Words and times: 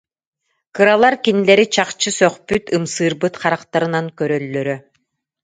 Кыралар 0.75 1.15
кинилэри 1.23 1.65
чахчы 1.75 2.09
сөхпүт, 2.19 2.65
ымсыырбыт 2.75 3.33
харахтарынан 3.41 4.05
кө- 4.17 4.27
рөллөрө 4.29 4.77